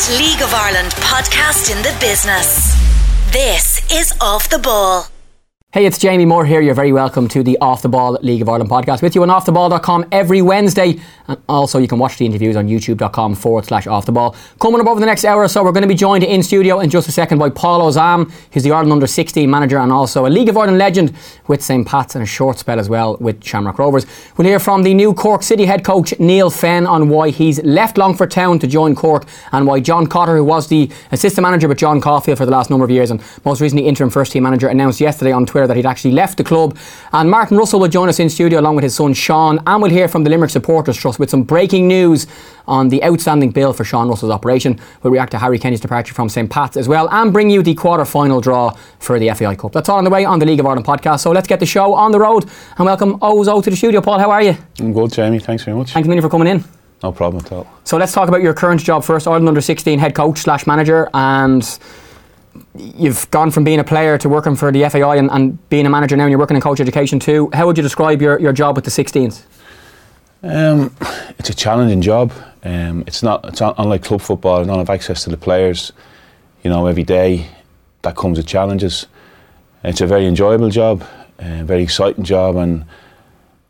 [0.00, 2.74] best League of Ireland podcast in the business.
[3.32, 5.19] This is Off the Ball.
[5.72, 6.60] Hey, it's Jamie Moore here.
[6.60, 9.28] You're very welcome to the Off the Ball League of Ireland podcast with you on
[9.28, 10.98] offtheball.com every Wednesday.
[11.28, 14.34] And also, you can watch the interviews on youtube.com forward slash off the ball.
[14.60, 16.80] Coming up over the next hour or so, we're going to be joined in studio
[16.80, 20.26] in just a second by Paul Osam, who's the Ireland under 16 manager and also
[20.26, 21.14] a League of Ireland legend
[21.46, 21.86] with St.
[21.86, 24.06] Pat's and a short spell as well with Shamrock Rovers.
[24.36, 27.96] We'll hear from the new Cork City head coach Neale Fenn on why he's left
[27.96, 31.78] Longford Town to join Cork and why John Cotter, who was the assistant manager with
[31.78, 34.66] John Caulfield for the last number of years and most recently interim first team manager,
[34.66, 36.76] announced yesterday on Twitter that he'd actually left the club.
[37.12, 39.90] And Martin Russell will join us in studio along with his son Sean, and we'll
[39.90, 42.26] hear from the Limerick Supporters Trust with some breaking news
[42.66, 44.78] on the outstanding bill for Sean Russell's operation.
[45.02, 46.48] We'll react to Harry Kenny's departure from St.
[46.50, 49.72] Pat's as well, and bring you the quarter final draw for the FAI Cup.
[49.72, 51.20] That's all on the way on the League of Ireland podcast.
[51.20, 52.44] So let's get the show on the road
[52.76, 54.00] and welcome Ozo to the studio.
[54.00, 54.56] Paul, how are you?
[54.78, 55.38] I'm good, Jamie.
[55.40, 55.92] Thanks very much.
[55.92, 56.64] Thanks a million for coming in.
[57.02, 57.66] No problem at all.
[57.84, 59.26] So let's talk about your current job first.
[59.26, 61.62] Ireland under 16 head coach slash manager, and
[62.74, 65.90] you've gone from being a player to working for the FAI and, and, being a
[65.90, 67.50] manager now, and you're working in coach education too.
[67.52, 69.42] How would you describe your, your job with the 16s?
[70.42, 70.94] Um,
[71.38, 72.32] it's a challenging job.
[72.62, 73.44] Um, it's not.
[73.46, 74.60] It's not unlike club football.
[74.60, 75.92] I don't have access to the players.
[76.62, 77.46] You know, every day
[78.02, 79.06] that comes with challenges.
[79.82, 81.04] It's a very enjoyable job,
[81.38, 82.84] a very exciting job, and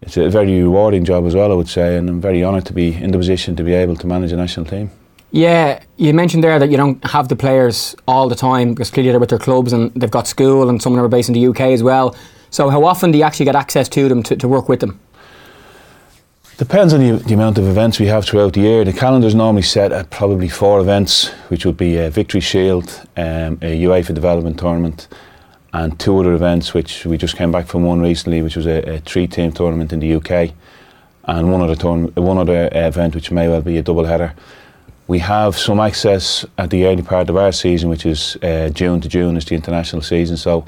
[0.02, 1.52] it's a very rewarding job as well.
[1.52, 3.96] I would say, and I'm very honoured to be in the position to be able
[3.96, 4.90] to manage a national team.
[5.32, 9.10] Yeah, you mentioned there that you don't have the players all the time because clearly
[9.10, 11.34] they're with their clubs and they've got school and some of them are based in
[11.34, 12.16] the UK as well.
[12.50, 14.98] So how often do you actually get access to them to, to work with them?
[16.58, 18.84] Depends on the, the, amount of events we have throughout the year.
[18.84, 23.00] The calendar is normally set at probably four events, which would be a Victory Shield,
[23.16, 25.08] um, a UEFA Development Tournament,
[25.72, 28.96] and two other events, which we just came back from one recently, which was a,
[28.96, 30.52] a three-team tournament in the UK,
[31.24, 31.76] and one other
[32.20, 34.34] one other event, which may well be a double header.
[35.10, 39.00] We have some access at the early part of our season, which is uh, June
[39.00, 40.36] to June, is the international season.
[40.36, 40.64] So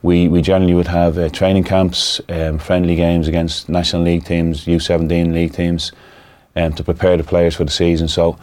[0.00, 4.64] we, we generally would have uh, training camps, um, friendly games against National League teams,
[4.64, 5.92] U17 league teams,
[6.56, 8.08] um, to prepare the players for the season.
[8.08, 8.38] So,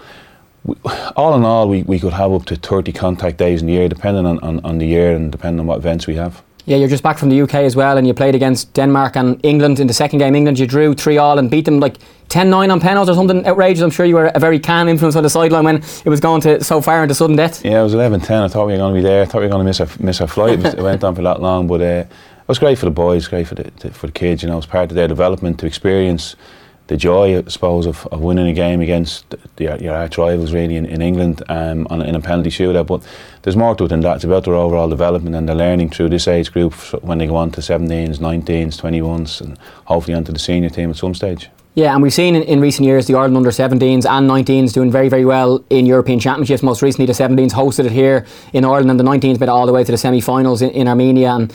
[0.63, 0.75] we,
[1.15, 3.89] all in all, we, we could have up to 30 contact days in the year,
[3.89, 6.43] depending on, on, on the year and depending on what events we have.
[6.65, 9.39] Yeah, you're just back from the UK as well, and you played against Denmark and
[9.43, 10.35] England in the second game.
[10.35, 11.97] England, you drew 3 all and beat them like
[12.29, 13.81] 10 9 on penalties or something outrageous.
[13.83, 16.41] I'm sure you were a very calm influence on the sideline when it was going
[16.41, 17.65] to so far into sudden death.
[17.65, 18.43] Yeah, it was 11 10.
[18.43, 19.23] I thought we were going to be there.
[19.23, 20.63] I thought we were going to miss our, miss our flight.
[20.63, 23.47] it went on for that long, but uh, it was great for the boys, great
[23.47, 24.43] for the, for the kids.
[24.43, 26.35] You know, it was part of their development to experience
[26.91, 30.51] the joy, I suppose, of, of winning a game against the, the, your arch rivals,
[30.51, 32.87] really, in, in England um, on, in a penalty shootout.
[32.87, 33.01] But
[33.43, 34.17] there's more to it than that.
[34.17, 37.37] It's about their overall development and their learning through this age group when they go
[37.37, 41.49] on to 17s, 19s, 21s, and hopefully onto the senior team at some stage.
[41.75, 44.91] Yeah, and we've seen in, in, recent years the Ireland under 17s and 19s doing
[44.91, 46.61] very, very well in European Championships.
[46.61, 49.65] Most recently, the 17s hosted it here in Ireland, and the 19s made it all
[49.65, 51.53] the way to the semi finals in, in Armenia and,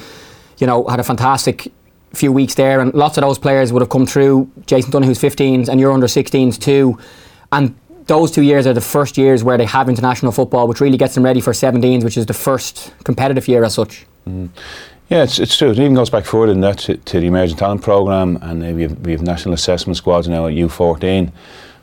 [0.56, 1.70] you know, had a fantastic
[2.14, 4.50] few weeks there, and lots of those players would have come through.
[4.66, 6.98] Jason Donohue's 15s, and you're under 16s too.
[7.52, 7.74] And
[8.06, 11.14] those two years are the first years where they have international football, which really gets
[11.14, 14.06] them ready for 17s, which is the first competitive year as such.
[14.28, 14.48] Mm.
[15.08, 15.70] Yeah, it's, it's true.
[15.70, 18.82] It even goes back further than that to, to the Emerging Talent Programme, and we,
[18.82, 21.30] have, we have national assessment squads now at U14.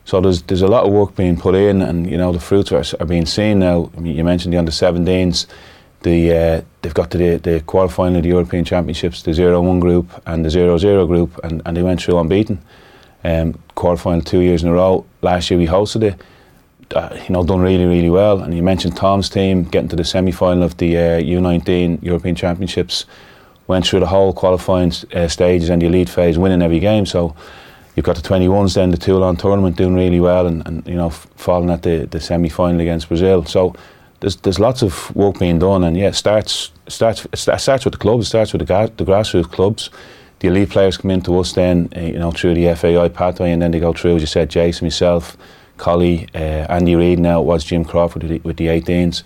[0.06, 2.74] So there's there's a lot of work being put in, and you know the fruits
[2.74, 3.90] are, are being seen now.
[3.96, 5.46] I mean, you mentioned the under 17s
[6.04, 10.22] the uh, they've got to the, the quarterfinal of the European Championships, the 0-1 group
[10.26, 12.62] and the 0-0 group, and, and they went through unbeaten.
[13.24, 15.06] Um, quarterfinal two years in a row.
[15.22, 16.22] Last year we hosted it.
[16.94, 18.42] Uh, you know, done really, really well.
[18.42, 23.06] And you mentioned Tom's team getting to the semi-final of the uh, U19 European Championships.
[23.68, 27.06] Went through the whole qualifying uh, stages and the elite phase, winning every game.
[27.06, 27.34] So
[27.96, 31.10] you've got the 21s then, the Toulon tournament doing really well, and, and you know,
[31.10, 33.46] falling at the, the semi-final against Brazil.
[33.46, 33.74] So
[34.24, 37.92] there's there's lots of work being done, and yeah, it starts starts it starts with
[37.92, 39.90] the clubs, it starts with the, the grassroots clubs.
[40.40, 43.62] The elite players come into us then, uh, you know, through the FAI pathway, and
[43.62, 45.38] then they go through, as you said, Jason, myself,
[45.78, 47.20] Collie, uh, Andy Reid.
[47.20, 49.24] Now was Jim Crawford with the, with the 18s,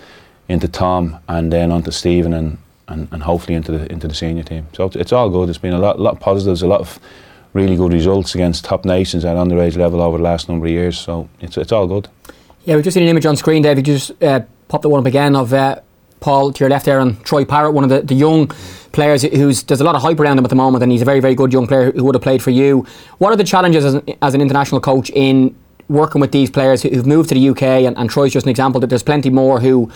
[0.50, 2.58] into Tom, and then on to Stephen, and,
[2.88, 4.66] and, and hopefully into the into the senior team.
[4.74, 5.50] So it's, it's all good.
[5.50, 7.00] It's been a lot lot of positives, a lot of
[7.54, 10.98] really good results against top nations at underage level over the last number of years.
[10.98, 12.08] So it's it's all good.
[12.66, 13.86] Yeah, we've just seen an image on screen, David.
[13.86, 15.80] Just uh, pop the one up again of uh,
[16.20, 18.48] Paul to your left there and Troy Parrott, one of the, the young
[18.92, 21.06] players who's there's a lot of hype around him at the moment, and he's a
[21.06, 22.86] very very good young player who would have played for you.
[23.20, 25.56] What are the challenges as an, as an international coach in
[25.90, 27.64] working with these players who've moved to the UK?
[27.86, 29.92] And, and Troy's just an example that there's plenty more who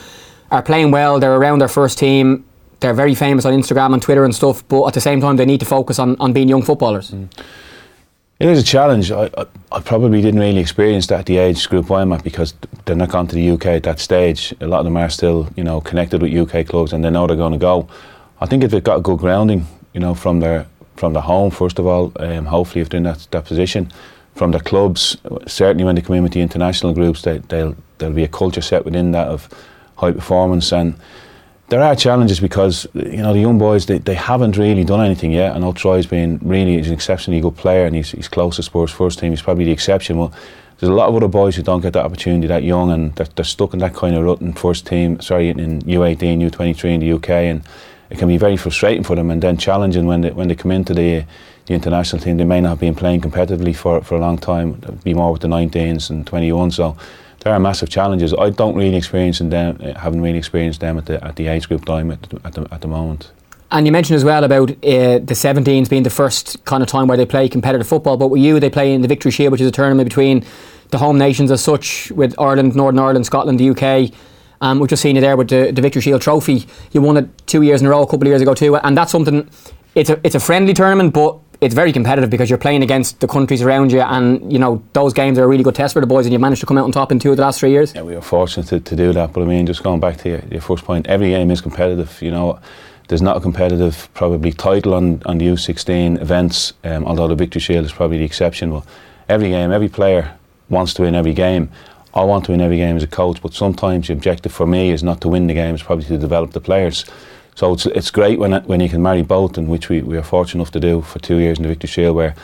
[0.52, 1.20] are playing well.
[1.20, 2.46] They're around their first team.
[2.82, 5.46] They're very famous on Instagram and Twitter and stuff, but at the same time they
[5.46, 7.12] need to focus on, on being young footballers.
[7.12, 7.30] Mm.
[8.42, 9.12] It is a challenge.
[9.12, 12.56] I, I, I, probably didn't really experience that at the age group I'm at because
[12.86, 14.52] they're not gone to the UK at that stage.
[14.62, 17.28] A lot of them are still, you know, connected with UK clubs and they know
[17.28, 17.88] they're going to go.
[18.40, 20.66] I think if they've got a good grounding, you know, from their
[20.96, 23.92] from the home first of all, um, hopefully if they're in that, that position,
[24.34, 28.16] from the clubs, certainly when they come in with the international groups, they, they'll there'll
[28.16, 29.50] be a culture set within that of
[29.98, 30.96] high performance and
[31.72, 35.32] there are challenges because you know the young boys they, they haven't really done anything
[35.32, 35.56] yet.
[35.56, 38.64] I know Troy's been really he's an exceptionally good player and he's, he's close to
[38.64, 39.32] Spurs first team.
[39.32, 40.18] He's probably the exception.
[40.18, 40.34] Well,
[40.78, 43.28] there's a lot of other boys who don't get that opportunity that young and they're,
[43.38, 45.22] they're stuck in that kind of rut in first team.
[45.22, 47.64] Sorry, in U18, U23 in the UK, and
[48.10, 50.72] it can be very frustrating for them and then challenging when they when they come
[50.72, 51.24] into the
[51.66, 52.38] the international team.
[52.38, 54.74] They may not have been playing competitively for for a long time.
[55.04, 56.72] Be more with the 19s and 21.
[56.72, 56.98] So
[57.40, 58.34] there are massive challenges.
[58.34, 61.86] I don't really experience them, haven't really experienced them at the at the age group
[61.86, 63.32] time at the, at the, at the moment.
[63.74, 67.08] And you mentioned as well about uh, the 17s being the first kind of time
[67.08, 68.18] where they play competitive football.
[68.18, 70.44] But with you, they play in the Victory Shield, which is a tournament between
[70.90, 74.14] the home nations as such, with Ireland, Northern Ireland, Scotland, the UK.
[74.60, 76.68] Um, we've just seen you there with the, the Victory Shield trophy.
[76.92, 78.98] You won it two years in a row, a couple of years ago too, and
[78.98, 79.50] that's something.
[79.96, 83.28] It's a it's a friendly tournament, but it's very competitive because you're playing against the
[83.28, 86.08] countries around you, and you know those games are a really good test for the
[86.08, 87.70] boys, and you managed to come out on top in two of the last three
[87.70, 87.94] years.
[87.94, 89.32] Yeah, we were fortunate to, to do that.
[89.32, 92.20] But I mean, just going back to your, your first point, every game is competitive.
[92.20, 92.60] You know,
[93.10, 97.62] there's not a competitive probably title on on the U16 events, um, although the Victory
[97.62, 98.72] Shield is probably the exception.
[98.72, 98.84] But
[99.30, 100.36] every game, every player
[100.70, 101.70] wants to win every game.
[102.14, 104.90] I want to win every game as a coach, but sometimes the objective for me
[104.90, 107.06] is not to win the game; it's probably to develop the players.
[107.56, 110.24] So it's, it's great when, when you can marry both, and which we, we are
[110.24, 112.36] fortunate enough to do for two years in the Victory Shield, where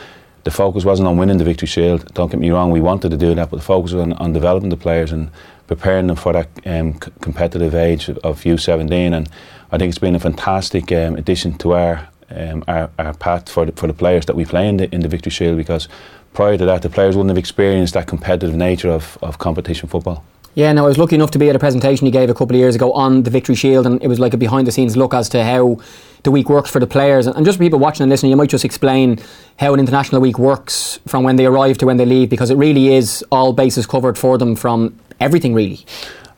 [0.44, 2.12] the focus wasn't on winning the Victory Shield.
[2.14, 4.32] Don't get me wrong, we wanted to do that, but the focus was on, on
[4.32, 5.30] developing the players and
[5.66, 9.12] preparing them for that um, c- competitive age of, of U17.
[9.12, 9.28] And
[9.70, 13.66] I think it's been a fantastic um, addition to our, um, our, our path for
[13.66, 15.88] the, for the players that we play in the, in the Victory Shield because
[16.32, 20.24] prior to that, the players wouldn't have experienced that competitive nature of, of competition football.
[20.58, 22.56] Yeah, no, I was lucky enough to be at a presentation he gave a couple
[22.56, 24.96] of years ago on the Victory Shield, and it was like a behind the scenes
[24.96, 25.78] look as to how
[26.24, 27.28] the week works for the players.
[27.28, 29.20] And just for people watching and listening, you might just explain
[29.60, 32.56] how an international week works from when they arrive to when they leave, because it
[32.56, 35.86] really is all bases covered for them from everything, really.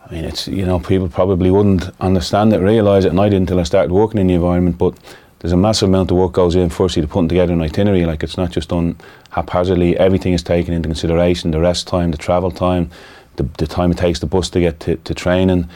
[0.07, 3.45] I mean, it's, you know, people probably wouldn't understand it, realise it, and I didn't
[3.45, 4.99] until I started working in the environment, but
[5.39, 8.23] there's a massive amount of work goes in firstly to putting together an itinerary like
[8.23, 8.95] it's not just done
[9.31, 12.91] haphazardly everything is taken into consideration the rest time the travel time
[13.41, 15.69] the, the time it takes the bus to get to, to training,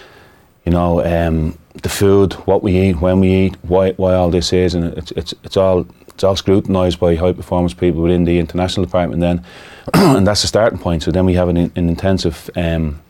[0.65, 4.53] you know, um, the food, what we eat, when we eat, why, why all this
[4.53, 8.39] is, and it's, it's, it's all it's all scrutinised by high performance people within the
[8.39, 9.45] international department then,
[9.95, 11.03] and that's the starting point.
[11.03, 13.01] So then we have an, an intensive um,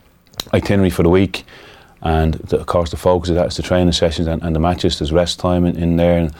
[0.53, 1.43] itinerary for the week,
[2.01, 4.59] and the, of course the focus of that is the training sessions and, and the
[4.59, 4.97] matches.
[4.97, 6.33] There's rest time in, in there, and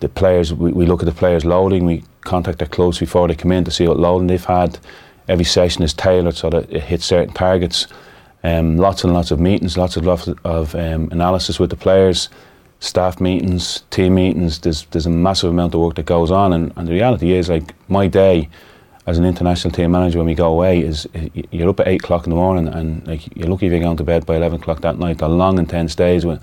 [0.00, 0.52] the players.
[0.52, 1.86] We, we look at the players loading.
[1.86, 4.78] We contact their clubs before they come in to see what loading they've had
[5.28, 7.86] every session is tailored so that it hits certain targets.
[8.44, 12.28] Um, lots and lots of meetings, lots of lots of um, analysis with the players,
[12.80, 14.58] staff meetings, team meetings.
[14.58, 17.48] There's there's a massive amount of work that goes on, and, and the reality is
[17.48, 18.48] like my day
[19.06, 21.08] as an international team manager when we go away is
[21.50, 23.96] you're up at eight o'clock in the morning, and like you're lucky if you're going
[23.96, 25.18] to bed by eleven o'clock that night.
[25.18, 26.42] They're long, intense days with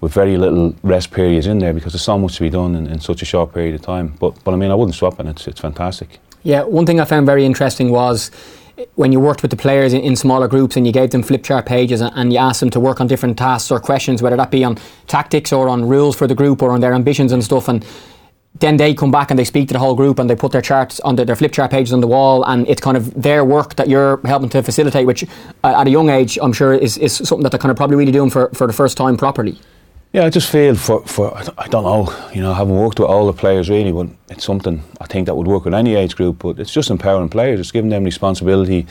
[0.00, 2.86] with very little rest periods in there because there's so much to be done in,
[2.86, 4.14] in such a short period of time.
[4.18, 6.20] But but I mean, I wouldn't swap, and it's it's fantastic.
[6.44, 8.30] Yeah, one thing I found very interesting was
[8.96, 11.42] when you worked with the players in, in, smaller groups and you gave them flip
[11.42, 14.36] chart pages and, and, you asked them to work on different tasks or questions, whether
[14.36, 17.42] that be on tactics or on rules for the group or on their ambitions and
[17.42, 17.68] stuff.
[17.68, 17.86] And
[18.58, 20.60] then they come back and they speak to the whole group and they put their
[20.60, 23.76] charts on their flip chart pages on the wall and it's kind of their work
[23.76, 25.24] that you're helping to facilitate, which
[25.62, 27.96] uh, at a young age I'm sure is, is something that they're kind of probably
[27.96, 29.58] really doing for, for the first time properly.
[30.14, 33.08] Yeah, I just feel for, for I don't know, you know, I haven't worked with
[33.08, 36.14] all the players really, but it's something I think that would work with any age
[36.14, 36.38] group.
[36.38, 37.58] But it's just empowering players.
[37.58, 38.86] It's giving them responsibility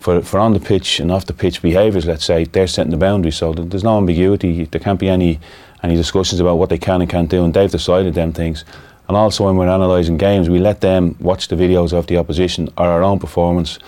[0.00, 2.06] for for on the pitch and off the pitch behaviours.
[2.06, 4.64] Let's say they're setting the boundaries, so there's no ambiguity.
[4.64, 5.38] There can't be any
[5.84, 8.64] any discussions about what they can and can't do, and they've decided them things.
[9.06, 12.68] And also, when we're analysing games, we let them watch the videos of the opposition
[12.76, 13.78] or our own performance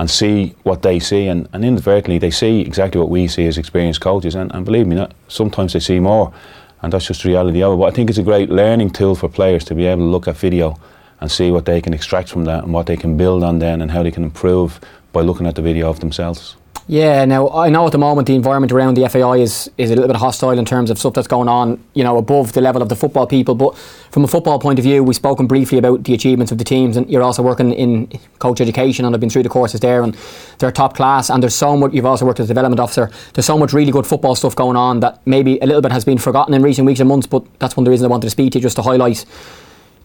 [0.00, 1.26] and see what they see.
[1.26, 4.34] And, and inadvertently, they see exactly what we see as experienced coaches.
[4.34, 6.32] And, and believe me, not, sometimes they see more.
[6.80, 7.76] And that's just the reality of it.
[7.76, 10.26] But I think it's a great learning tool for players to be able to look
[10.26, 10.80] at video
[11.20, 13.82] and see what they can extract from that and what they can build on then
[13.82, 14.80] and how they can improve
[15.12, 16.56] by looking at the video of themselves.
[16.90, 19.94] Yeah, now I know at the moment the environment around the FAI is, is a
[19.94, 22.82] little bit hostile in terms of stuff that's going on, you know, above the level
[22.82, 23.54] of the football people.
[23.54, 26.64] But from a football point of view, we've spoken briefly about the achievements of the
[26.64, 28.08] teams, and you're also working in
[28.40, 30.16] coach education, and I've been through the courses there, and
[30.58, 31.30] they're top class.
[31.30, 31.92] And there's so much.
[31.92, 33.08] You've also worked as a development officer.
[33.34, 36.04] There's so much really good football stuff going on that maybe a little bit has
[36.04, 37.28] been forgotten in recent weeks and months.
[37.28, 39.24] But that's one of the reasons I wanted to speak to you, just to highlight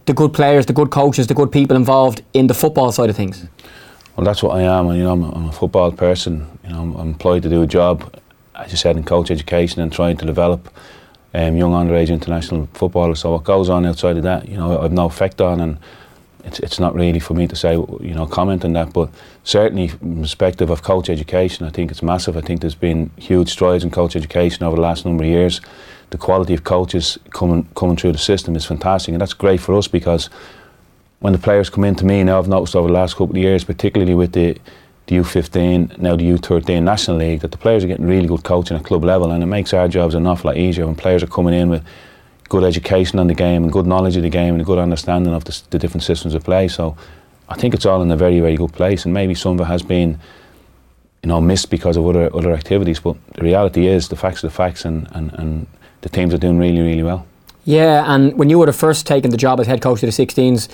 [0.04, 3.16] the good players, the good coaches, the good people involved in the football side of
[3.16, 3.44] things?
[4.16, 4.86] Well, that's what I am.
[4.92, 6.46] You know, I'm, I'm a football person.
[6.64, 8.18] You know, I'm, I'm employed to do a job,
[8.54, 10.72] as you said, in coach education and trying to develop
[11.34, 13.20] um, young underage international footballers.
[13.20, 15.76] So what goes on outside of that, you know, I've no effect on, and
[16.44, 18.94] it's it's not really for me to say, you know, comment on that.
[18.94, 19.10] But
[19.44, 22.38] certainly, from perspective of coach education, I think it's massive.
[22.38, 25.60] I think there's been huge strides in coach education over the last number of years.
[26.08, 29.74] The quality of coaches coming coming through the system is fantastic, and that's great for
[29.74, 30.30] us because
[31.20, 33.64] when the players come into me now, I've noticed over the last couple of years,
[33.64, 34.58] particularly with the
[35.06, 38.76] the U15, now the U13 National League, that the players are getting really good coaching
[38.76, 41.28] at club level, and it makes our jobs an awful lot easier when players are
[41.28, 41.84] coming in with
[42.48, 45.32] good education on the game and good knowledge of the game and a good understanding
[45.32, 46.66] of the, the different systems of play.
[46.66, 46.96] So
[47.48, 49.70] I think it's all in a very, very good place, and maybe some of it
[49.70, 50.18] has been,
[51.22, 52.98] you know, missed because of other other activities.
[52.98, 55.66] But the reality is, the facts are the facts, and, and, and
[56.00, 57.26] the teams are doing really, really well.
[57.64, 60.26] Yeah, and when you would have first taken the job as head coach of the
[60.26, 60.68] 16s,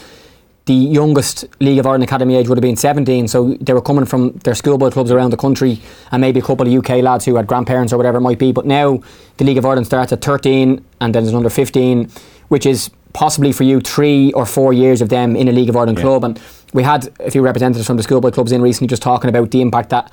[0.67, 4.05] the youngest League of Ireland academy age would have been 17, so they were coming
[4.05, 5.81] from their schoolboy clubs around the country
[6.13, 8.53] and maybe a couple of UK lads who had grandparents or whatever it might be.
[8.53, 9.01] But now
[9.39, 12.09] the League of Ireland starts at 13 and then there's another 15,
[12.49, 15.77] which is possibly for you three or four years of them in a League of
[15.77, 16.05] Ireland Yeah.
[16.05, 16.25] club.
[16.25, 16.41] And
[16.73, 19.61] we had a few representatives from the schoolboy clubs in recently just talking about the
[19.61, 20.11] impact that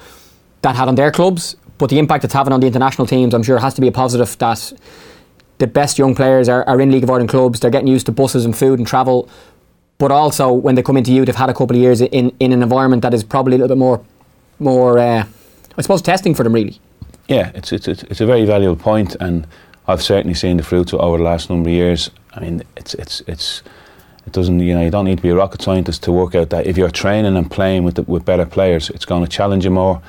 [0.63, 3.43] that had on their clubs, but the impact it's having on the international teams, I'm
[3.43, 4.73] sure has to be a positive that
[5.59, 7.59] the best young players are, are in League of Ireland clubs.
[7.61, 9.29] They're getting used to buses and food and travel.
[9.99, 12.51] But also, when they come into you, they've had a couple of years in, in
[12.53, 14.01] an environment that is probably a little bit more,
[14.57, 15.25] more, uh,
[15.77, 16.53] I suppose, testing for them.
[16.53, 16.79] Really.
[17.27, 19.45] Yeah, it's, it's it's it's a very valuable point, and
[19.87, 22.09] I've certainly seen the fruits over the last number of years.
[22.33, 23.61] I mean, it's it's it's
[24.25, 26.49] it doesn't you know you don't need to be a rocket scientist to work out
[26.51, 29.65] that if you're training and playing with the, with better players, it's going to challenge
[29.65, 30.01] you more.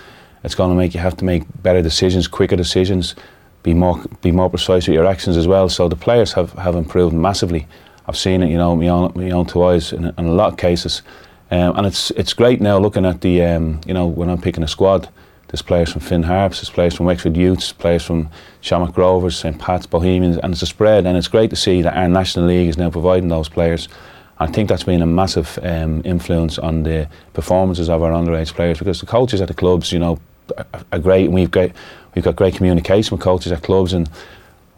[0.45, 3.17] It's going to make you have to make better decisions, quicker decisions,
[3.65, 5.69] be more be more precise with your actions as well.
[5.69, 7.67] So the players have, have improved massively.
[8.11, 10.53] I've seen it, you know, my own, my own two eyes in, in a lot
[10.53, 11.03] of cases,
[11.53, 14.65] um, and it's it's great now looking at the um, you know when I'm picking
[14.65, 15.09] a squad.
[15.47, 18.29] There's players from Finn Harps, there's players from Wexford Youths, players from
[18.63, 21.07] Shamrock Rovers, St Pat's, Bohemians, and it's a spread.
[21.07, 23.89] And it's great to see that our national league is now providing those players.
[24.41, 28.79] I think that's been a massive um, influence on the performances of our underage players
[28.79, 30.19] because the coaches at the clubs, you know,
[30.57, 31.73] are, are great, and we've great,
[32.17, 34.11] we've got great communication with coaches at clubs, and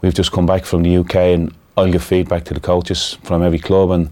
[0.01, 3.41] we've just come back from the UK, and I'll give feedback to the coaches from
[3.41, 4.11] every club, and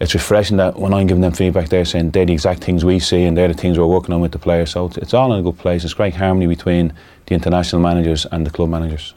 [0.00, 2.98] it's refreshing that when I'm giving them feedback, they're saying they're the exact things we
[2.98, 4.70] see, and they're the things we're working on with the players.
[4.70, 5.84] So it's, it's all in a good place.
[5.84, 6.92] It's great harmony between
[7.26, 9.14] the international managers and the club managers.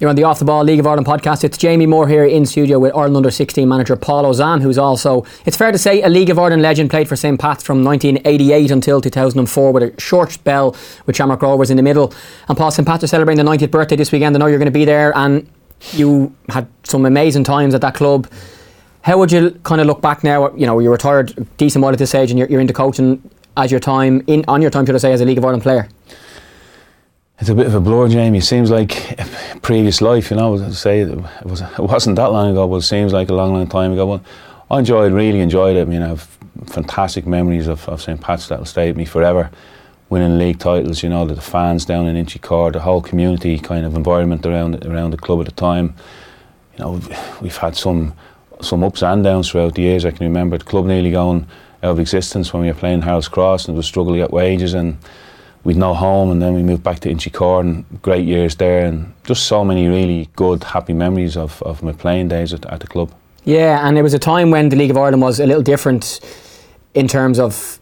[0.00, 1.44] You're on the Off the Ball League of Ireland podcast.
[1.44, 5.24] It's Jamie Moore here in studio with Ireland under 16 manager Paul Osam, who's also,
[5.46, 6.90] it's fair to say, a League of Ireland legend.
[6.90, 10.76] Played for St Pat's from 1988 until 2004 with a short spell
[11.06, 12.12] with Shamrock Rovers in the middle.
[12.48, 14.34] And Paul, St Pat's are celebrating the 90th birthday this weekend.
[14.34, 15.48] I know you're going to be there, and
[15.92, 18.26] you had some amazing times at that club.
[19.02, 20.54] How would you kind of look back now?
[20.54, 23.28] You know, you're retired a decent while at this age, and you're, you're into coaching
[23.56, 25.62] as your time in on your time, should I say, as a League of Ireland
[25.62, 25.88] player.
[27.40, 28.38] It's a bit of a blur, Jamie.
[28.38, 29.26] It seems like a
[29.60, 30.70] previous life, you know.
[30.70, 33.66] Say it, was, it wasn't that long ago, but it seems like a long, long
[33.66, 34.06] time ago.
[34.06, 35.82] But I enjoyed, really enjoyed it.
[35.82, 39.50] I mean, I have fantastic memories of, of St Pat's that'll stay with me forever.
[40.10, 43.94] Winning league titles, you know, the fans down in Inchicore, the whole community kind of
[43.96, 45.94] environment around around the club at the time.
[46.76, 47.00] You know,
[47.40, 48.14] we've had some
[48.60, 50.04] some ups and downs throughout the years.
[50.04, 51.46] I can remember the club nearly going
[51.82, 54.96] out of existence when we were playing Harold's Cross and was struggling at wages and
[55.64, 59.12] we'd no home and then we moved back to Inchicore and great years there and
[59.24, 62.86] just so many really good, happy memories of, of my playing days at, at the
[62.86, 63.12] club.
[63.44, 66.20] Yeah, and it was a time when the League of Ireland was a little different
[66.94, 67.78] in terms of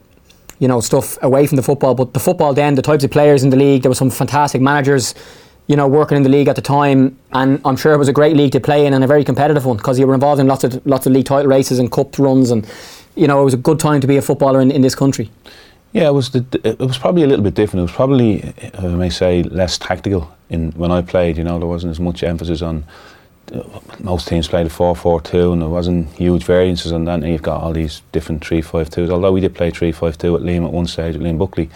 [0.62, 3.42] you know stuff away from the football, but the football then, the types of players
[3.42, 5.12] in the league, there were some fantastic managers,
[5.66, 8.12] you know, working in the league at the time, and I'm sure it was a
[8.12, 10.46] great league to play in and a very competitive one because you were involved in
[10.46, 12.64] lots of lots of league title races and cup runs, and
[13.16, 15.32] you know it was a good time to be a footballer in, in this country.
[15.92, 17.80] Yeah, it was the, it was probably a little bit different.
[17.80, 21.38] It was probably, uh, I may say, less tactical in when I played.
[21.38, 22.84] You know, there wasn't as much emphasis on.
[24.00, 27.22] Most teams played a 4-4-2 and there wasn't huge variances on that.
[27.22, 29.10] And you've got all these different 3-5-2s.
[29.10, 31.70] Although we did play 3-5-2 at Liam at one stage, at Liam Buckley,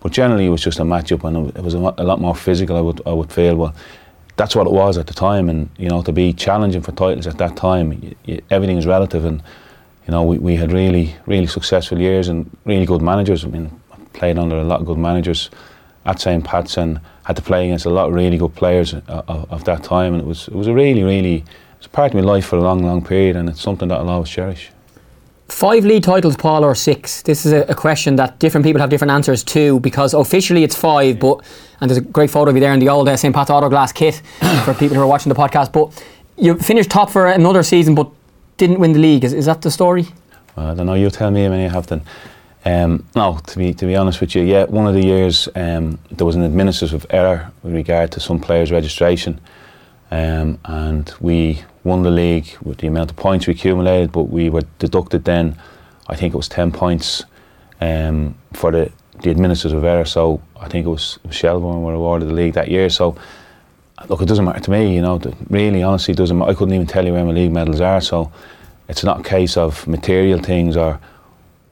[0.00, 2.76] but generally it was just a match-up and it was a, lot- more physical.
[2.76, 3.56] I would I would feel.
[3.56, 3.74] Well,
[4.36, 7.26] that's what it was at the time, and you know to be challenging for titles
[7.26, 9.42] at that time, y y everything is relative and
[10.06, 13.44] you know, we, we had really, really successful years and really good managers.
[13.44, 15.50] I mean, I played under a lot of good managers
[16.04, 16.44] at St.
[16.44, 19.64] Pat's and had to play against a lot of really good players of, of, of
[19.64, 20.14] that time.
[20.14, 22.46] And it was, it was a really, really, it was a part of my life
[22.46, 24.70] for a long, long period and it's something that I'll always cherish.
[25.48, 27.22] Five league titles, Paul, or six?
[27.22, 30.76] This is a, a question that different people have different answers to because officially it's
[30.76, 31.44] five, but
[31.80, 33.34] and there's a great photo of you there in the old uh, St.
[33.34, 34.14] Pat's Autoglass kit
[34.64, 35.72] for people who are watching the podcast.
[35.72, 36.04] But
[36.36, 38.08] you finished top for another season, but
[38.56, 39.24] didn't win the league.
[39.24, 40.06] Is, is that the story?
[40.56, 40.94] Well, I don't know.
[40.94, 42.02] You tell me how many you have then.
[42.66, 46.00] Um, no, to be to be honest with you, yeah, one of the years um,
[46.10, 49.40] there was an administrative error with regard to some players' registration,
[50.10, 54.50] um, and we won the league with the amount of points we accumulated, but we
[54.50, 55.56] were deducted then,
[56.08, 57.24] I think it was ten points
[57.80, 58.90] um, for the
[59.22, 60.04] the administrative error.
[60.04, 62.90] So I think it was Shelbourne were awarded the league that year.
[62.90, 63.16] So
[64.08, 64.92] look, it doesn't matter to me.
[64.92, 65.20] You know,
[65.50, 66.36] really, honestly, it doesn't.
[66.36, 66.50] matter.
[66.50, 68.00] I couldn't even tell you where my league medals are.
[68.00, 68.32] So
[68.88, 70.98] it's not a case of material things or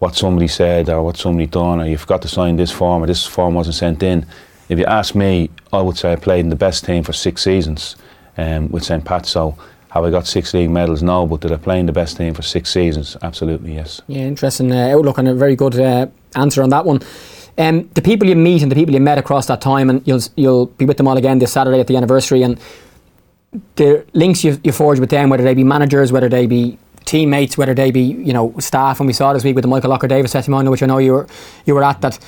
[0.04, 3.06] what somebody said or what somebody done or you forgot to sign this form or
[3.06, 4.26] this form wasn't sent in.
[4.68, 7.42] If you ask me, I would say I played in the best team for six
[7.42, 7.96] seasons
[8.36, 9.02] um, with St.
[9.02, 9.24] Pat.
[9.24, 9.56] So
[9.92, 11.02] have I got six league medals?
[11.02, 13.16] No, but did I play in the best team for six seasons?
[13.22, 14.02] Absolutely, yes.
[14.06, 16.06] Yeah, interesting uh, outlook and a very good uh,
[16.36, 17.00] answer on that one.
[17.56, 20.20] Um, the people you meet and the people you met across that time, and you'll
[20.36, 22.60] you'll be with them all again this Saturday at the anniversary, and
[23.76, 27.58] the links you, you forge with them, whether they be managers, whether they be teammates,
[27.58, 29.00] whether they be you know staff.
[29.00, 31.12] And we saw this week with the Michael Lockyer Davis testimonial, which I know you
[31.12, 31.26] were
[31.66, 32.00] you were at.
[32.00, 32.18] That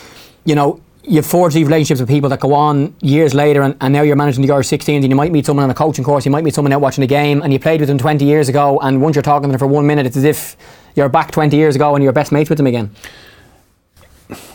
[0.45, 3.93] you know you forge these relationships with people that go on years later, and, and
[3.93, 6.25] now you're managing the Irish 16s, and you might meet someone on a coaching course,
[6.25, 8.49] you might meet someone out watching a game, and you played with them 20 years
[8.49, 10.57] ago, and once you're talking to them for one minute, it's as if
[10.97, 12.91] you're back 20 years ago and you're best mates with them again.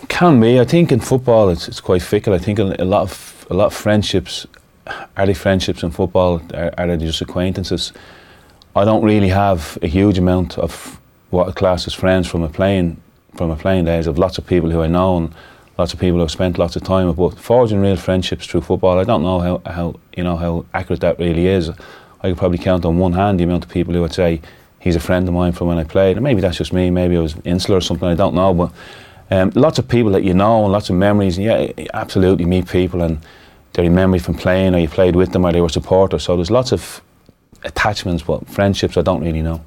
[0.09, 0.59] Can be.
[0.59, 2.33] I think in football it's, it's quite fickle.
[2.33, 4.45] I think a lot of a lot of friendships
[5.17, 6.41] are they friendships in football?
[6.53, 7.93] Are, are they just acquaintances?
[8.73, 10.99] I don't really have a huge amount of
[11.29, 13.01] what I class as friends from a playing
[13.35, 14.07] from a playing days.
[14.07, 15.35] Of lots of people who I know and
[15.77, 17.17] lots of people who I've spent lots of time with.
[17.17, 21.01] But forging real friendships through football, I don't know how, how you know how accurate
[21.01, 21.69] that really is.
[22.21, 24.41] I could probably count on one hand the amount of people who would say
[24.79, 26.15] he's a friend of mine from when I played.
[26.15, 26.89] And maybe that's just me.
[26.91, 28.07] Maybe I was insular or something.
[28.07, 28.53] I don't know.
[28.53, 28.71] But
[29.31, 31.37] um, lots of people that you know and lots of memories.
[31.37, 33.19] And yeah, absolutely meet people and
[33.73, 36.23] they remember you from playing or you played with them or they were supporters.
[36.23, 37.01] So there's lots of
[37.63, 39.63] attachments, but friendships I don't really know.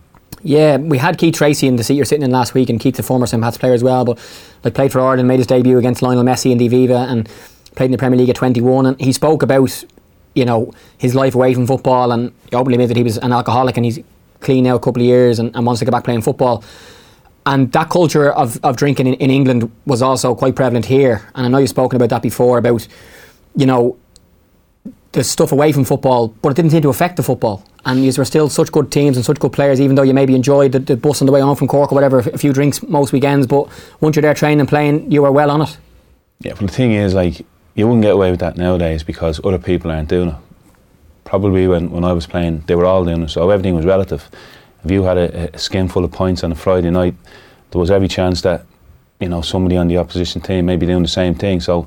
[0.47, 2.99] Yeah, we had Keith Treacy in the seat you're sitting in last week, and Keith's
[2.99, 3.43] a former St.
[3.59, 4.19] Player as well, but
[4.63, 7.27] like played for Ireland, made his debut against Lionel Messi in the Aviva, and
[7.75, 8.85] played in the Premier League at 21.
[8.85, 9.85] And he spoke about,
[10.35, 13.79] you know, his life away from football, and he openly admitted he was an alcoholic,
[13.79, 14.01] and he's
[14.41, 16.63] clean now a couple of years, and, and wants to get back playing football.
[17.47, 21.27] And that culture of, of drinking in, in England was also quite prevalent here.
[21.35, 22.87] And I know you've spoken about that before about,
[23.57, 23.97] you know,
[25.15, 27.65] the stuff away from football, but it didn't seem to affect the football.
[27.87, 30.35] And you were still such good teams and such good players, even though you maybe
[30.35, 32.83] enjoyed the, the bus on the way home from Cork or whatever, a few drinks
[32.83, 33.47] most weekends.
[33.47, 33.69] But
[34.01, 35.77] once you're there training and playing, you were well on it.
[36.41, 39.59] Yeah, but the thing is, like, you wouldn't get away with that nowadays because other
[39.59, 40.35] people aren't doing it.
[41.25, 44.29] Probably when, when I was playing, they were all doing it, so everything was relative.
[44.85, 47.15] If you had a, a skin full of points on a Friday night,
[47.71, 48.67] there was every chance that,
[49.21, 51.61] you know, somebody on the opposition team may be doing the same thing.
[51.61, 51.87] So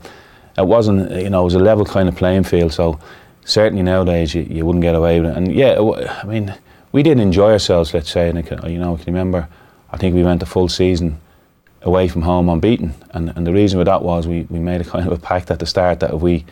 [0.57, 2.73] it wasn't, you know, it was a level kind of playing field.
[2.73, 2.99] So
[3.45, 5.37] certainly nowadays you, you wouldn't get away with it.
[5.37, 5.79] And yeah,
[6.21, 6.55] I mean,
[6.91, 8.29] we did enjoy ourselves, let's say.
[8.29, 9.47] And can, you know, I can remember,
[9.91, 11.19] I think we went a full season
[11.83, 12.93] away from home unbeaten.
[13.11, 15.51] And, and the reason for that was we, we made a kind of a pact
[15.51, 16.45] at the start that if we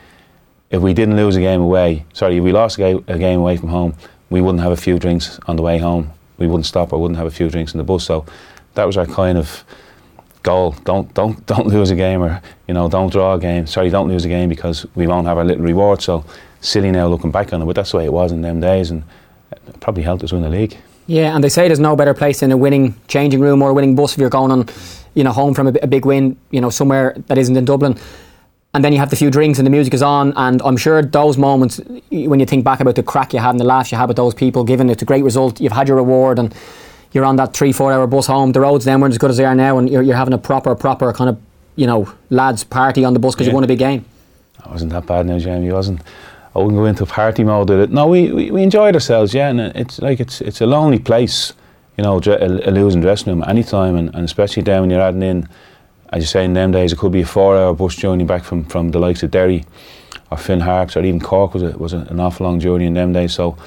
[0.72, 3.40] if we didn't lose a game away, sorry, if we lost a game, a game
[3.40, 3.94] away from home,
[4.30, 6.12] we wouldn't have a few drinks on the way home.
[6.38, 8.04] We wouldn't stop or wouldn't have a few drinks in the bus.
[8.04, 8.26] So
[8.74, 9.64] that was our kind of
[10.46, 10.76] goal.
[10.86, 13.68] Don't don't don't lose a game, or you know, don't draw a game.
[13.68, 16.02] Sorry, don't lose a game because we won't have our little reward.
[16.02, 16.24] So
[16.62, 18.92] silly now looking back on it, but that's the way it was in them days,
[18.92, 19.04] and
[19.82, 20.78] probably helped us win the league.
[21.08, 23.74] Yeah, and they say there's no better place than a winning changing room or a
[23.74, 24.68] winning bus if you're going on,
[25.14, 28.00] you know, home from a, a big win, you know, somewhere that isn't in Dublin
[28.76, 31.02] and then you have the few drinks and the music is on and I'm sure
[31.02, 31.80] those moments
[32.10, 34.18] when you think back about the crack you had and the laughs you had with
[34.18, 36.54] those people given it's a great result you've had your reward and
[37.16, 39.38] you're on that three four hour bus home the roads then weren't as good as
[39.38, 41.40] they are now and you're, you're having a proper proper kind of
[41.76, 43.52] you know lads party on the bus because yeah.
[43.52, 44.06] you won a big game
[44.60, 46.02] it wasn't that bad now Jamie it wasn't
[46.54, 49.50] I wouldn't go into party mode with it no we, we, we enjoyed ourselves yeah
[49.50, 51.54] and it's like it's it's a lonely place
[51.98, 55.24] you know a, a losing dressing room anytime and, and especially then when you're adding
[55.24, 55.50] in
[56.16, 58.64] as you say, in them days, it could be a four-hour bus journey back from,
[58.66, 59.66] from the likes of Derry
[60.32, 62.94] or Finn Harps or even Cork was a, was a, an awful long journey in
[62.94, 63.34] them days.
[63.34, 63.58] So,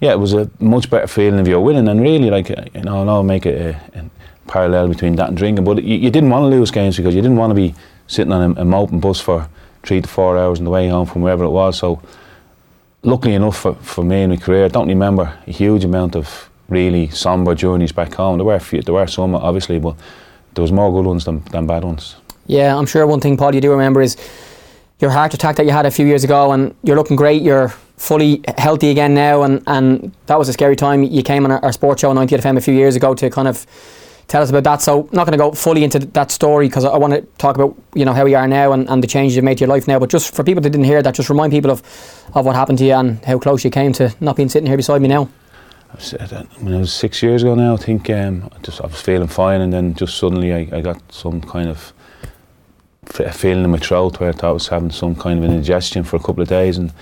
[0.00, 1.88] yeah, it was a much better feeling if you're winning.
[1.88, 4.10] And really, like uh, you know, I'll make a, a,
[4.46, 5.64] parallel between that and drinking.
[5.64, 7.74] But you, you, didn't want to lose games because you didn't want to be
[8.06, 9.46] sitting on a, a moping bus for
[9.82, 11.78] three to four hours on the way home from wherever it was.
[11.78, 12.00] So,
[13.02, 16.48] luckily enough for, for me in my career, I don't remember a huge amount of
[16.68, 18.38] really somber journeys back home.
[18.38, 19.96] There were a few, there were some obviously, but
[20.54, 22.16] there was more good ones than, than bad ones.
[22.46, 24.16] Yeah, I'm sure one thing, Paul, you do remember is
[25.00, 27.42] your heart attack that you had a few years ago, and you're looking great.
[27.42, 31.02] You're fully healthy again now, and, and that was a scary time.
[31.02, 33.28] You came on our, our sports show on 90 FM a few years ago to
[33.28, 33.66] kind of
[34.28, 34.80] tell us about that.
[34.80, 37.56] So, not going to go fully into that story because I, I want to talk
[37.56, 39.68] about you know how we are now and, and the changes you've made to your
[39.68, 39.98] life now.
[39.98, 41.82] But just for people that didn't hear that, just remind people of,
[42.34, 44.76] of what happened to you and how close you came to not being sitting here
[44.76, 45.28] beside me now.
[45.90, 46.12] I was,
[46.60, 49.28] when it was six years ago now, I think um, I just I was feeling
[49.28, 51.92] fine, and then just suddenly I, I got some kind of
[53.06, 56.04] feeling in my throat where I thought I was having some kind of an indigestion
[56.04, 56.92] for a couple of days, and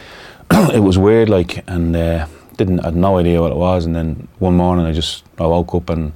[0.74, 3.94] it was weird, like, and uh, didn't I had no idea what it was, and
[3.94, 6.12] then one morning I just I woke up and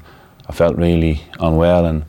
[0.48, 2.04] I felt really unwell, and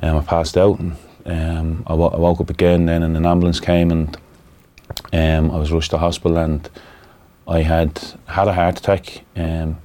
[0.00, 0.96] um, I passed out, and
[1.26, 4.16] um, woke up again, then and an ambulance came, and
[5.12, 6.68] um, I was rushed to hospital, and
[7.46, 9.22] I had had a heart attack.
[9.36, 9.78] Um,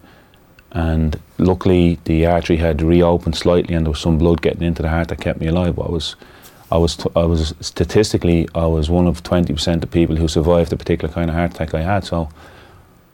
[0.71, 4.89] and luckily the artery had reopened slightly and there was some blood getting into the
[4.89, 6.15] heart that kept me alive but I was
[6.71, 10.69] I was t- I was statistically I was one of 20% of people who survived
[10.69, 12.03] the particular kind of heart attack I had.
[12.03, 12.29] So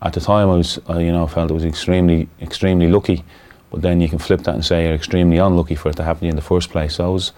[0.02, 3.24] at the time I was you know felt it was extremely extremely lucky
[3.72, 6.22] but then you can flip that and say you're extremely unlucky for it to happen
[6.22, 6.96] to you in the first place.
[6.96, 7.32] So it was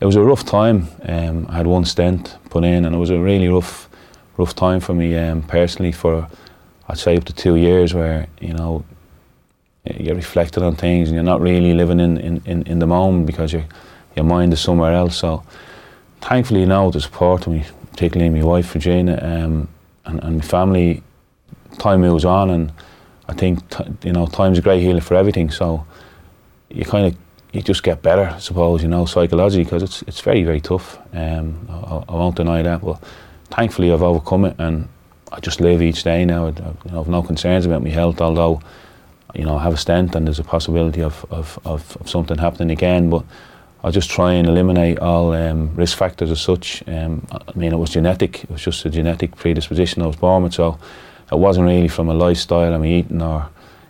[0.00, 0.88] it was a rough time.
[1.04, 3.88] Um, I had one stent put in and it was a really rough
[4.36, 6.28] rough time for me um, personally for
[6.88, 8.84] I'd say up to two years where you know
[9.84, 13.26] you're reflecting on things and you're not really living in, in, in, in the moment
[13.26, 13.64] because your
[14.16, 15.16] your mind is somewhere else.
[15.16, 15.42] So
[16.20, 19.68] thankfully now the support of me, particularly my wife Regina um,
[20.04, 21.02] and, and my family,
[21.78, 22.72] time moves on and
[23.28, 25.50] I think t- you know time's a great healer for everything.
[25.50, 25.86] So
[26.68, 27.16] you kind of
[27.52, 30.98] you just get better, I suppose, you know, psychologically because it's it's very very tough.
[31.12, 33.02] Um, I, I won't deny that, but
[33.50, 34.88] thankfully I've overcome it and
[35.30, 36.46] I just live each day now.
[36.46, 36.52] I,
[36.90, 38.60] I have no concerns about my health, although
[39.34, 42.38] you know, I have a stent and there's a possibility of, of, of, of something
[42.38, 43.10] happening again.
[43.10, 43.24] But
[43.84, 46.84] I just try and eliminate all um, risk factors as such.
[46.86, 48.44] Um, I mean, it was genetic.
[48.44, 50.54] It was just a genetic predisposition I was born with.
[50.54, 50.78] So
[51.32, 53.48] it wasn't really from a lifestyle I'm eating or,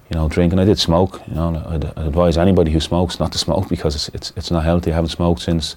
[0.08, 0.58] you know, drinking.
[0.58, 1.20] I did smoke.
[1.28, 4.50] You know, I'd, I'd advise anybody who smokes not to smoke because it's it's, it's
[4.50, 4.92] not healthy.
[4.92, 5.76] I haven't smoked since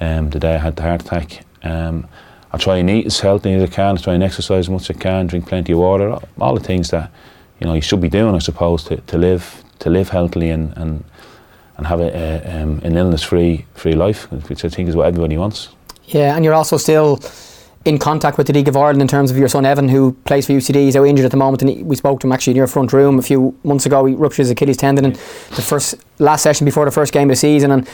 [0.00, 1.44] um, the day I had the heart attack.
[1.62, 2.06] Um,
[2.52, 3.96] I try and eat as healthy as I can.
[3.96, 5.28] I try and exercise as much as I can.
[5.28, 6.18] Drink plenty of water.
[6.38, 7.10] All the things that
[7.58, 10.76] you know you should be doing, I suppose, to, to live to live healthily and
[10.76, 11.04] and,
[11.76, 15.06] and have a, a um, an illness free free life, which I think is what
[15.06, 15.68] everybody wants.
[16.06, 17.20] Yeah, and you're also still
[17.84, 20.46] in contact with the League of Ireland in terms of your son Evan, who plays
[20.46, 20.74] for UCD.
[20.74, 22.66] He's out injured at the moment, and he, we spoke to him actually in your
[22.66, 24.04] front room a few months ago.
[24.04, 27.32] He ruptured his Achilles tendon in the first last session before the first game of
[27.32, 27.88] the season, and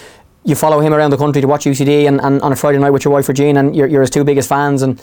[0.45, 2.91] you follow him around the country to watch UCD and, and on a Friday night
[2.91, 4.83] with your wife Regina, and you're, you're his two biggest fans.
[4.83, 5.01] And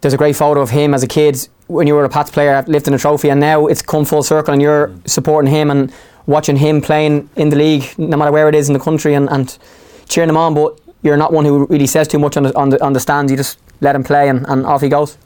[0.00, 2.64] there's a great photo of him as a kid when you were a Pats player
[2.66, 5.92] lifting a trophy, and now it's come full circle, and you're supporting him and
[6.28, 9.28] watching him playing in the league, no matter where it is in the country, and,
[9.30, 9.58] and
[10.08, 10.54] cheering him on.
[10.54, 13.00] But you're not one who really says too much on the, on the, on the
[13.00, 13.32] stands.
[13.32, 15.18] You just let him play, and, and off he goes.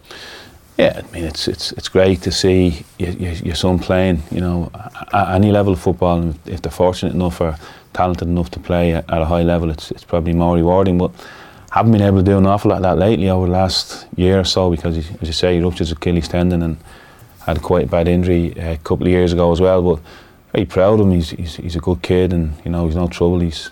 [0.79, 4.23] Yeah, I mean it's it's it's great to see your, your, your son playing.
[4.31, 4.71] You know,
[5.13, 7.59] at any level of football, if they're fortunate enough or
[7.93, 10.97] talented enough to play at, at a high level, it's it's probably more rewarding.
[10.97, 11.11] But
[11.73, 14.39] haven't been able to do an awful lot of that lately over the last year
[14.39, 16.77] or so because, as you say, he ruptured his Achilles tendon and
[17.47, 19.83] had quite a bad injury a couple of years ago as well.
[19.83, 20.03] But
[20.53, 21.13] very proud of him.
[21.13, 23.41] He's, he's, he's a good kid and you know he's no trouble.
[23.41, 23.71] He's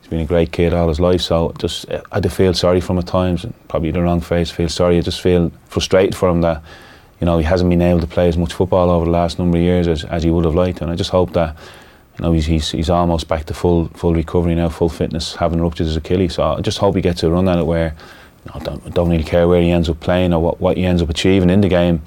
[0.00, 1.20] he's been a great kid all his life.
[1.20, 3.44] So just I do feel sorry for him at times.
[3.44, 4.50] And probably the wrong phrase.
[4.50, 4.98] Feel sorry.
[4.98, 6.62] I just feel frustrated for him that
[7.20, 9.58] you know he hasn't been able to play as much football over the last number
[9.58, 10.80] of years as, as he would have liked.
[10.80, 11.56] And I just hope that
[12.18, 15.60] you know, he's, he's, he's almost back to full full recovery now, full fitness, having
[15.60, 16.34] ruptured his Achilles.
[16.34, 17.94] So I just hope he gets a run at it where
[18.52, 21.00] I don't, don't really care where he ends up playing or what, what he ends
[21.00, 22.02] up achieving in the game.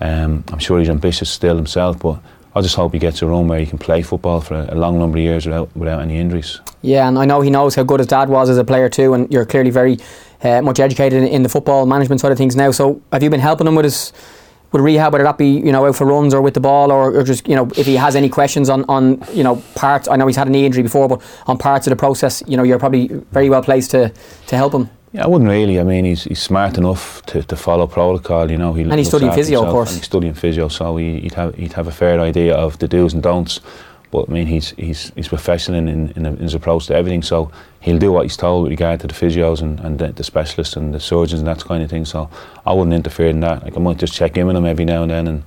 [0.00, 2.20] Um, I'm sure he's ambitious still himself, but
[2.56, 4.76] I just hope he gets a run where he can play football for a, a
[4.76, 6.58] long number of years without, without any injuries.
[6.80, 9.12] Yeah, and I know he knows how good his dad was as a player too,
[9.12, 9.98] and you're clearly very
[10.42, 12.70] uh, much educated in, in the football management side of things now.
[12.70, 14.10] So have you been helping him with his
[14.72, 17.14] with rehab, whether that be you know out for runs or with the ball, or,
[17.14, 20.08] or just you know if he has any questions on on you know parts.
[20.08, 22.56] I know he's had a knee injury before, but on parts of the process, you
[22.56, 24.14] know you're probably very well placed to
[24.46, 24.88] to help him.
[25.16, 25.80] Yeah, I wouldn't really.
[25.80, 28.50] I mean, he's, he's smart enough to, to follow protocol.
[28.50, 29.94] You know, he and he's studying physio, of course.
[29.94, 33.14] He's studying physio, so he, would have he'd have a fair idea of the do's
[33.14, 33.60] and don'ts.
[34.10, 37.22] But I mean, he's he's he's professional in, in, in his approach to everything.
[37.22, 37.50] So
[37.80, 40.76] he'll do what he's told with regard to the physios and, and the, the, specialists
[40.76, 42.04] and the surgeons and that kind of thing.
[42.04, 42.28] So
[42.66, 43.62] I wouldn't interfere in that.
[43.62, 45.44] Like I might just check in with him every now and then and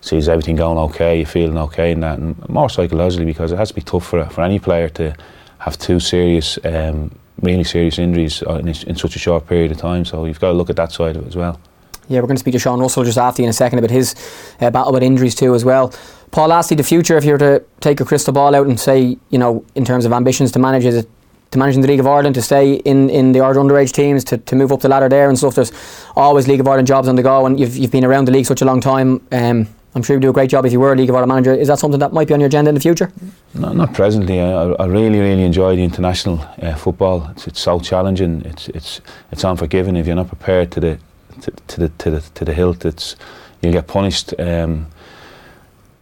[0.00, 3.58] see is everything going okay, you feeling okay and that, and more psychologically because it
[3.58, 5.14] has to be tough for for any player to
[5.58, 10.04] have two serious, um, really serious injuries in, in such a short period of time.
[10.04, 11.60] So you've got to look at that side of it as well.
[12.08, 13.90] Yeah, we're going to speak to Sean Russell just after you in a second about
[13.90, 14.14] his
[14.60, 15.92] uh, battle with injuries too as well.
[16.30, 19.18] Paul, lastly, the future, if you were to take a crystal ball out and say,
[19.30, 21.10] you know, in terms of ambitions to manage, is it
[21.50, 24.38] to manage in the League of Ireland, to stay in, in the underage teams, to,
[24.38, 25.54] to move up the ladder there and stuff.
[25.54, 25.72] There's
[26.14, 28.46] always League of Ireland jobs on the go, and you've, you've been around the league
[28.46, 29.26] such a long time.
[29.32, 31.30] Um, I'm sure you'd do a great job if you were a League of Ireland
[31.30, 31.52] manager.
[31.52, 33.10] Is that something that might be on your agenda in the future?
[33.54, 34.40] No, not presently.
[34.40, 37.28] I, I really, really enjoy the international uh, football.
[37.32, 38.42] It's, it's so challenging.
[38.42, 39.00] It's it's
[39.32, 40.98] it's unforgiving if you're not prepared to the
[41.40, 42.84] to, to the to the to the hilt.
[42.84, 43.16] It's
[43.60, 44.38] you'll get punished.
[44.38, 44.86] Um,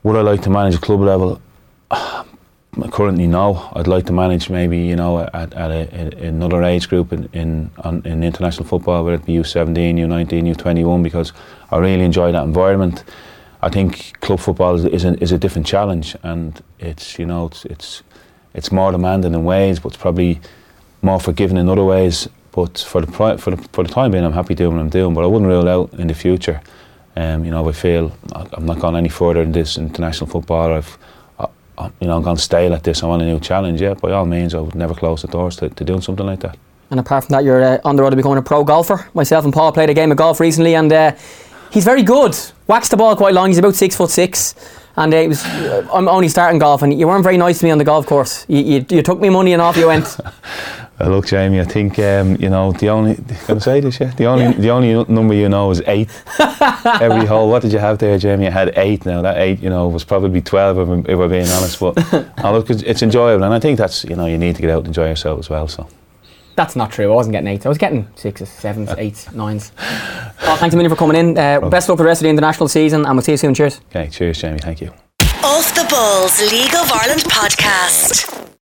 [0.02, 1.40] would I like to manage a club level?
[2.90, 3.70] Currently, no.
[3.72, 5.88] I'd like to manage maybe you know at, at a,
[6.22, 10.54] a, another age group in in, on, in international football, whether it be U17, U19,
[10.54, 11.32] U21, because
[11.70, 13.02] I really enjoy that environment.
[13.66, 17.64] I think club football is, a, is a different challenge, and it's you know it's
[17.64, 18.02] it's
[18.54, 20.40] it's more demanding in ways, but it's probably
[21.02, 22.28] more forgiving in other ways.
[22.52, 24.88] But for the pri- for the for the time being, I'm happy doing what I'm
[24.88, 25.14] doing.
[25.14, 26.60] But I wouldn't rule out in the future.
[27.16, 30.72] Um, you know, if I feel I'm not going any further in this international football.
[30.72, 30.96] I've
[32.00, 33.02] you know, I'm gone stale at this.
[33.02, 33.80] I want a new challenge.
[33.82, 36.40] Yeah, by all means, I would never close the doors to, to doing something like
[36.40, 36.56] that.
[36.90, 39.08] And apart from that, you're uh, on the road to becoming a pro golfer.
[39.12, 41.12] Myself and Paul played a game of golf recently, and uh,
[41.76, 42.34] he's very good.
[42.68, 43.48] Waxed the ball quite long.
[43.48, 44.54] He's about six foot six.
[44.98, 47.66] And uh, it was, uh, I'm only starting golf, and you weren't very nice to
[47.66, 48.46] me on the golf course.
[48.48, 50.16] You, you, you took me money and off you went.
[50.98, 51.60] Well, look, Jamie.
[51.60, 53.16] I think um, you know the only.
[53.16, 54.00] Can I say this?
[54.00, 54.14] Yeah.
[54.14, 54.52] The only yeah.
[54.52, 56.08] the only number you know is eight.
[57.02, 57.50] Every hole.
[57.50, 58.46] What did you have there, Jamie?
[58.46, 59.04] I had eight.
[59.04, 61.78] Now that eight, you know, was probably twelve if, I'm, if we're being honest.
[61.78, 61.98] But
[62.42, 64.78] oh, look, it's enjoyable, and I think that's you know you need to get out
[64.78, 65.68] and enjoy yourself as well.
[65.68, 65.86] So.
[66.56, 67.12] That's not true.
[67.12, 67.66] I wasn't getting eights.
[67.66, 69.72] I was getting sixes, sevens, eights, nines.
[70.42, 71.36] Well, thanks a million for coming in.
[71.38, 73.54] Uh, best luck for the rest of the international season, and we'll see you soon.
[73.54, 73.80] Cheers.
[73.90, 74.08] Okay.
[74.08, 74.58] Cheers, Jamie.
[74.58, 74.92] Thank you.
[75.44, 78.55] Off the Balls League of Ireland podcast.